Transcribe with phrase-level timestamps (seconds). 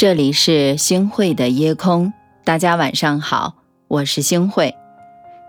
[0.00, 4.74] 这里是星汇的夜空，大家晚上好，我是星汇。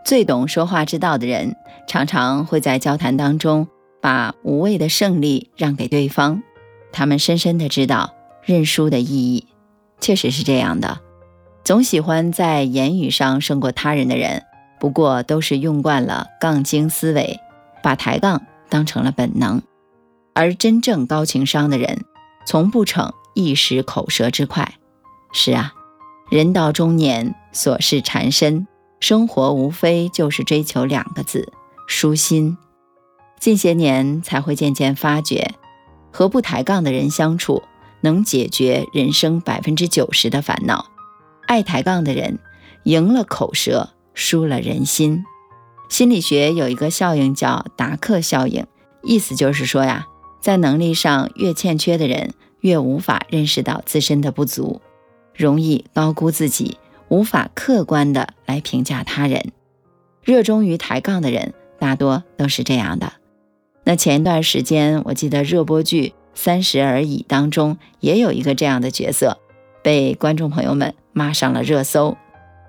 [0.03, 1.55] 最懂说话之道的人，
[1.87, 3.69] 常常会在交谈当中
[4.01, 6.44] 把无谓的胜利让给对方。
[6.91, 8.13] 他们深深的知道
[8.44, 9.47] 认输的意义，
[10.01, 10.99] 确实是这样的。
[11.63, 14.44] 总喜欢在言语上胜过他人的人，
[14.81, 17.40] 不过都是用惯了杠精思维，
[17.81, 19.62] 把抬杠当成了本能。
[20.34, 22.04] 而真正高情商的人，
[22.45, 23.13] 从不逞。
[23.34, 24.76] 一时口舌之快，
[25.31, 25.73] 是啊，
[26.30, 28.67] 人到中年，琐事缠身，
[28.99, 31.52] 生活无非就是追求两个字：
[31.88, 32.58] 舒心。
[33.39, 35.55] 近些年才会渐渐发觉，
[36.12, 37.63] 和不抬杠的人相处，
[38.02, 40.86] 能解决人生百分之九十的烦恼。
[41.48, 42.39] 爱抬杠的人，
[42.84, 45.23] 赢了口舌，输了人心。
[45.89, 48.66] 心理学有一个效应叫达克效应，
[49.02, 50.05] 意思就是说呀，
[50.39, 52.34] 在能力上越欠缺的人。
[52.62, 54.81] 越无法认识到自身的不足，
[55.36, 56.78] 容易高估自己，
[57.09, 59.52] 无法客观的来评价他人。
[60.23, 63.14] 热衷于抬杠的人，大多都是这样的。
[63.84, 69.40] 那前一段时间，我记得热播剧《三十而已》当中也有一个这样的角色，
[69.84, 72.16] 被观众朋友们骂上了热搜。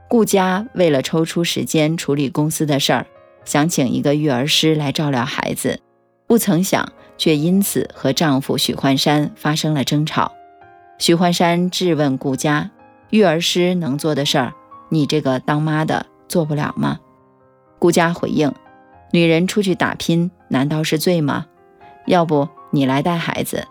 [0.08, 3.06] 顾佳为了抽出时间处理公司的事儿，
[3.44, 5.80] 想请一个育儿师来照料孩子，
[6.26, 6.92] 不曾想。
[7.22, 10.32] 却因此和丈夫许幻山发生了争吵。
[10.98, 12.72] 许幻山质问顾佳
[13.10, 14.54] ：“育儿师能做的事儿，
[14.88, 16.98] 你这个当妈的做不了吗？”
[17.78, 18.52] 顾佳回应
[19.14, 21.46] ：“女人出去打拼，难道是罪吗？
[22.06, 23.68] 要不你来带孩子？”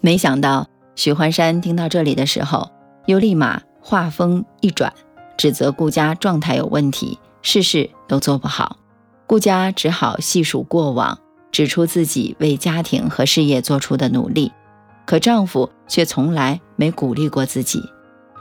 [0.00, 2.70] 没想到许幻山听到这里的时候，
[3.06, 4.92] 又立马话锋一转，
[5.36, 8.76] 指责顾佳状态有问题，事事都做不好。
[9.26, 11.18] 顾佳只好细数过往。
[11.50, 14.52] 指出自己为家庭和事业做出的努力，
[15.06, 17.82] 可丈夫却从来没鼓励过自己。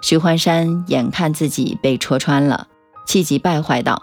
[0.01, 2.67] 徐焕山眼看自己被戳穿了，
[3.07, 4.01] 气急败坏道：“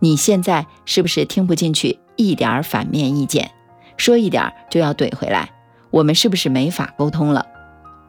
[0.00, 3.50] 你现在是不是听不进去一点反面意见？
[3.96, 5.50] 说一点就要怼回来？
[5.90, 7.44] 我们是不是没法沟通了？”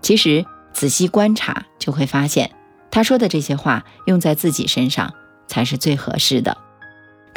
[0.02, 2.52] 其实仔细观察就会发现，
[2.90, 5.14] 他说的这些话用在自己身上
[5.48, 6.56] 才是最合适的。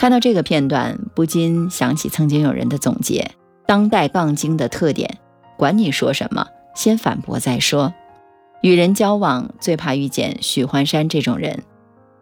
[0.03, 3.31] 看到这个片段，不禁想起曾经有人的总结：
[3.67, 5.21] 当代杠精的特点，
[5.57, 7.95] 管你说什么，先反驳再说。
[8.63, 11.63] 与人交往最怕遇见许幻山这种人。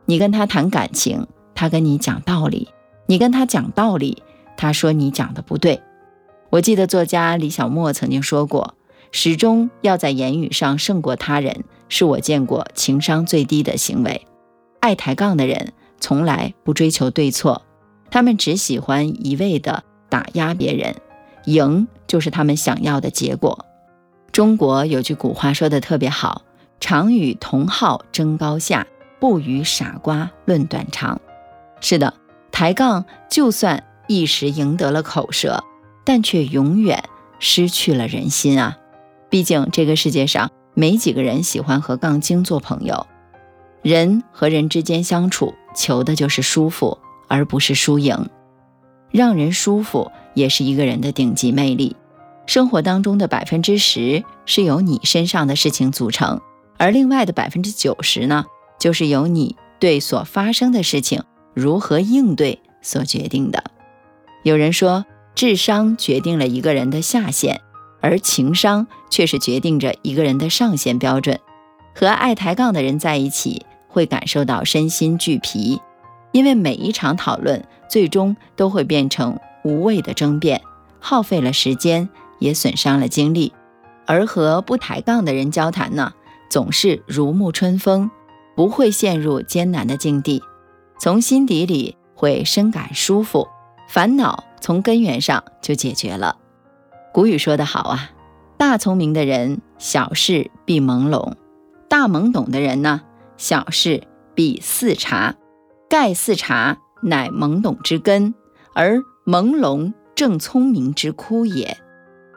[0.05, 2.69] 你跟他谈感情，他跟你讲道理；
[3.07, 4.23] 你跟他讲道理，
[4.59, 5.81] 他说你讲的不对。
[6.51, 8.75] 我记得作家李小沫曾经说过
[9.11, 14.27] ：“始终要在言语上胜过他人，是我见过情商最低的行为。”
[14.81, 17.63] 爱抬杠的人，从来不追求对错。
[18.11, 20.97] 他们只喜欢一味的打压别人，
[21.45, 23.65] 赢就是他们想要的结果。
[24.33, 26.43] 中国有句古话说的特别好
[26.81, 28.87] ：“常与同好争高下，
[29.19, 31.21] 不与傻瓜论短长。”
[31.81, 32.15] 是的，
[32.53, 35.65] 抬杠就算一时赢得了口舌，
[36.05, 37.05] 但却永远
[37.39, 38.79] 失去了人心啊！
[39.29, 43.07] 毕竟这个世界上没几个人喜欢和杠精做朋友。
[43.83, 46.99] 人和人之间相处，求的就是舒服。
[47.31, 48.29] 而不是输赢，
[49.13, 51.97] 让人舒服也是一个人的顶级魅力。
[52.47, 56.41] 生活当中的百分之十是由你身上的事情组成，
[56.77, 58.45] 而另外的百分之九十呢，
[58.81, 61.23] 就是由你对所发生的事情
[61.55, 63.63] 如何应对所决定的。
[64.43, 67.61] 有人说，智商决定了一个人的下限，
[68.01, 71.39] 而情商却是决定着一个人的上限标准。
[71.95, 75.81] 和爱抬杠的人在一起，会感受到身心俱疲。
[76.33, 80.63] 因为每一场讨论最终都会变成无谓的争辩，
[81.01, 82.09] 耗费了时间，
[82.39, 83.53] 也损伤了精力。
[84.07, 86.13] 而和不抬杠的人交谈呢，
[86.49, 88.11] 总是如沐春风，
[88.57, 90.43] 不会陷入艰难的境地，
[90.99, 93.49] 从心底里会深感舒服，
[93.89, 96.37] 烦恼从根源上就解决了。
[97.13, 98.11] 古语说得好啊，
[98.57, 101.35] 大聪明的人小事必朦胧，
[101.89, 103.03] 大懵懂的人呢，
[103.37, 104.05] 小事
[104.35, 105.35] 必似察。
[105.91, 108.33] 盖似察，乃懵懂之根，
[108.75, 111.77] 而朦胧正聪明之枯也。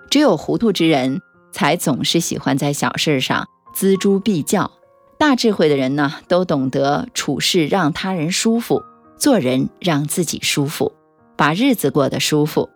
[0.09, 1.21] 只有糊涂之人，
[1.51, 4.71] 才总是喜欢在小事上锱铢必较。
[5.19, 8.81] 大智慧的人呢，都懂得处事让他人舒服，
[9.17, 10.91] 做人让自己舒服，
[11.37, 12.71] 把日子过得舒服。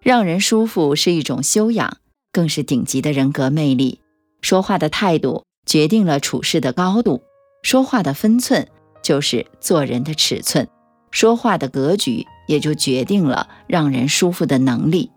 [0.00, 1.98] 让人舒服是一种修养，
[2.32, 4.00] 更是顶级的人格魅力。
[4.40, 7.22] 说话的态度决定了处事的高度，
[7.62, 8.66] 说话的分寸。
[9.02, 10.68] 就是做人的尺寸，
[11.10, 15.10] 说话的格局也就决定了让人舒服的能力。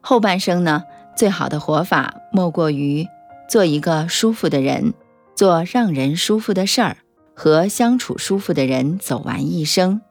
[0.00, 0.84] 后半生呢，
[1.16, 3.06] 最好的活法莫过于
[3.48, 4.92] 做一个舒服的人，
[5.34, 6.98] 做让人舒服的事儿，
[7.34, 10.02] 和相处舒服的人走完一生。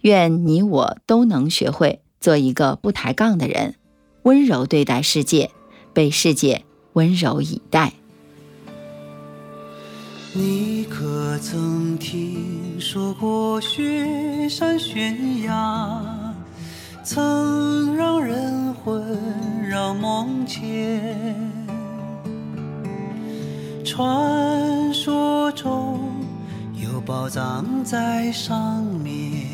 [0.00, 3.74] 愿你我都能学会做一个不抬杠的人，
[4.22, 5.50] 温柔对待世界，
[5.92, 7.92] 被世界温柔以待。
[10.32, 16.34] 你可曾听说过雪山悬崖，
[17.02, 19.02] 曾让人魂
[19.66, 21.16] 绕梦牵？
[23.84, 26.00] 传说中
[26.74, 29.46] 有宝藏在上面，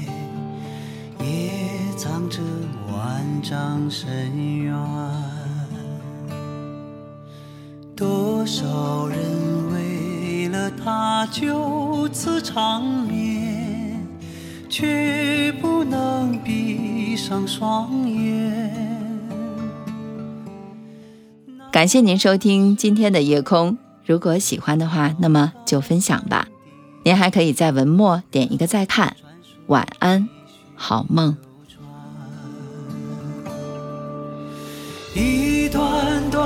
[1.21, 1.51] 也
[1.97, 2.41] 藏着
[2.93, 4.75] 万丈深渊。
[7.95, 9.19] 多少人
[9.73, 14.07] 为了它就此长眠，
[14.69, 18.63] 却不能闭上双眼。
[21.73, 23.79] 感谢您收听今天的夜空。
[24.05, 26.49] 如果喜欢的话，那么就分享吧。
[27.03, 29.17] 您还可以在文末点一个再看。
[29.69, 30.29] 晚安，
[30.75, 31.35] 好梦。
[35.15, 36.42] 一段段，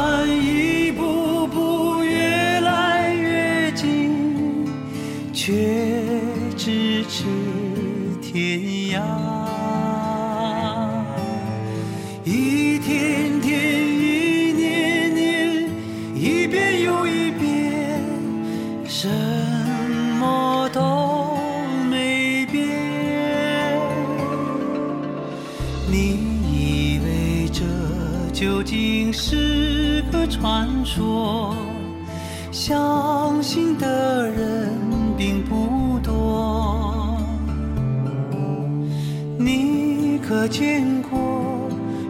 [29.28, 31.52] 是个传说？
[32.52, 34.70] 相信的人
[35.19, 37.19] 并不多。
[39.37, 41.19] 你可见过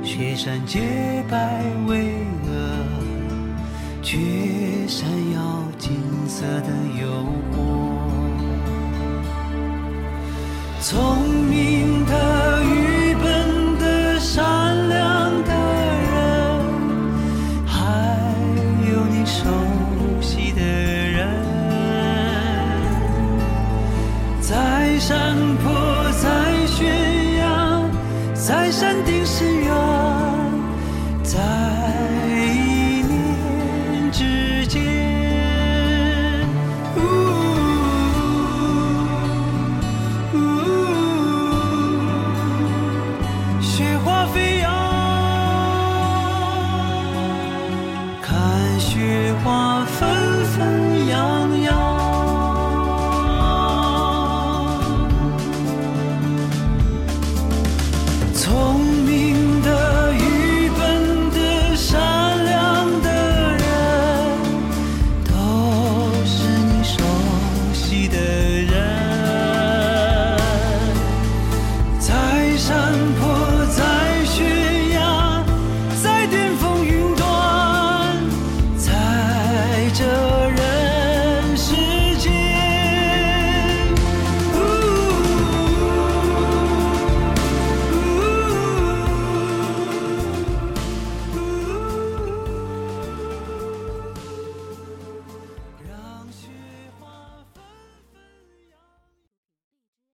[0.04, 2.12] 雪山洁白巍
[2.44, 2.50] 峨，
[4.02, 4.18] 却
[4.86, 5.40] 闪耀
[5.78, 5.96] 金
[6.28, 6.68] 色的
[7.00, 7.08] 诱
[7.50, 7.56] 惑？
[10.82, 11.16] 聪
[11.48, 11.95] 明